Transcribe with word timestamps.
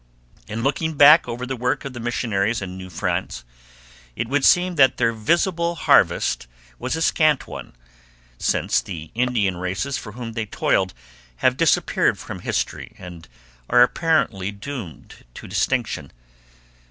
In 0.47 0.63
looking 0.63 0.95
back 0.95 1.27
over 1.27 1.45
the 1.45 1.55
work 1.55 1.85
of 1.85 1.93
the 1.93 1.99
missionaries 1.99 2.59
in 2.59 2.75
New 2.75 2.89
France, 2.89 3.43
it 4.15 4.27
would 4.27 4.43
seem 4.43 4.73
that 4.73 4.97
their 4.97 5.13
visible 5.13 5.75
harvest 5.75 6.47
was 6.79 6.95
a 6.95 7.03
scant 7.03 7.45
one, 7.45 7.75
since 8.39 8.81
the 8.81 9.11
Indian 9.13 9.57
races 9.57 9.99
for 9.99 10.13
whom 10.13 10.33
they 10.33 10.47
toiled 10.47 10.95
have 11.45 11.55
disappeared 11.55 12.17
from 12.17 12.39
history 12.39 12.95
and 12.97 13.27
are 13.69 13.83
apparently 13.83 14.51
doomed 14.51 15.17
to 15.35 15.45
extinction. 15.45 16.11